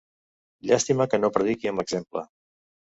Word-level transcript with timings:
Llàstima 0.69 1.07
que 1.13 1.21
no 1.21 1.31
prediqui 1.37 1.73
amb 1.75 1.85
l'exemple. 1.85 2.27